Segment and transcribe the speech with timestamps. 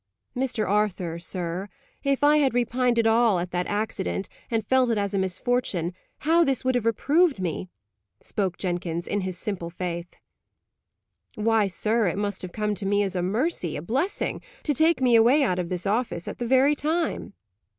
[0.35, 0.67] "Mr.
[0.67, 1.69] Arthur, sir,
[2.03, 5.93] if I had repined at all at that accident, and felt it as a misfortune,
[6.21, 7.69] how this would have reproved me!"
[8.19, 10.15] spoke Jenkins, in his simple faith.
[11.35, 15.01] "Why, sir, it must have come to me as a mercy, a blessing; to take
[15.01, 17.33] me away out of this office at the very time."